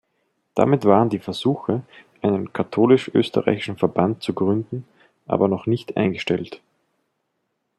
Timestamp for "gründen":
4.33-4.83